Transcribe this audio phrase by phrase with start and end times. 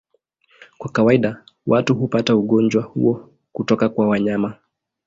[0.77, 4.55] Kwa kawaida watu hupata ugonjwa huo kutoka kwa wanyama.